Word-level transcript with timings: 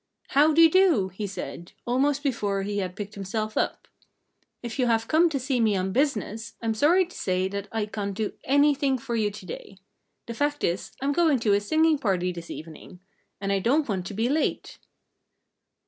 "How 0.29 0.51
dy 0.51 0.67
do!" 0.67 1.09
he 1.09 1.27
said, 1.27 1.73
almost 1.85 2.23
before 2.23 2.63
he 2.63 2.79
had 2.79 2.95
picked 2.95 3.13
himself 3.13 3.55
up. 3.55 3.87
"If 4.63 4.79
you 4.79 4.87
have 4.87 5.07
come 5.07 5.29
to 5.29 5.39
see 5.39 5.59
me 5.59 5.75
on 5.75 5.91
business, 5.91 6.55
I'm 6.59 6.73
sorry 6.73 7.05
to 7.05 7.15
say 7.15 7.47
that 7.49 7.67
I 7.71 7.85
can't 7.85 8.15
do 8.15 8.33
anything 8.43 8.97
for 8.97 9.15
you 9.15 9.29
to 9.29 9.45
day.... 9.45 9.77
The 10.25 10.33
fact 10.33 10.63
is, 10.63 10.91
I'm 11.01 11.13
going 11.13 11.37
to 11.41 11.53
a 11.53 11.61
singing 11.61 11.99
party 11.99 12.31
this 12.31 12.49
evening. 12.49 12.99
And 13.39 13.51
I 13.51 13.59
don't 13.59 13.87
want 13.87 14.07
to 14.07 14.15
be 14.15 14.27
late." 14.27 14.79